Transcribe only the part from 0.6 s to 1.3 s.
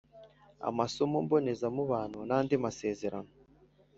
Amasomo